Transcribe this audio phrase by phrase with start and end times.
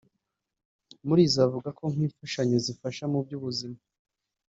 [1.07, 3.79] muri izo avuga nk’imfashanyo zifasha mu by’ubuzima